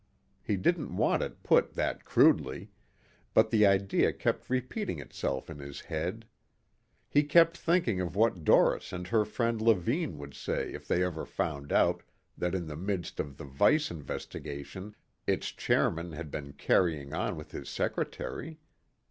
He 0.41 0.55
didn't 0.57 0.97
want 0.97 1.21
it 1.21 1.43
put 1.43 1.75
that 1.75 2.05
crudely. 2.05 2.71
But 3.35 3.51
the 3.51 3.67
idea 3.67 4.11
kept 4.11 4.49
repeating 4.49 4.97
itself 4.97 5.47
in 5.47 5.59
his 5.59 5.79
head. 5.81 6.25
He 7.07 7.21
kept 7.21 7.55
thinking 7.55 8.01
of 8.01 8.15
what 8.15 8.43
Doris 8.43 8.91
and 8.91 9.05
her 9.09 9.25
friend 9.25 9.61
Levine 9.61 10.17
would 10.17 10.33
say 10.33 10.73
if 10.73 10.87
they 10.87 11.03
ever 11.03 11.23
found 11.23 11.71
out 11.71 12.01
that 12.35 12.55
in 12.55 12.65
the 12.65 12.75
midst 12.75 13.19
of 13.19 13.37
the 13.37 13.45
Vice 13.45 13.91
Investigation, 13.91 14.95
its 15.27 15.51
chairman 15.51 16.13
had 16.13 16.31
been 16.31 16.53
carrying 16.53 17.13
on 17.13 17.35
with 17.35 17.51
his 17.51 17.69
secretary. 17.69 18.57